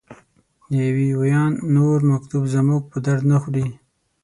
[0.71, 3.67] د وي ویان نور مکتوب زموږ په درد نه خوري.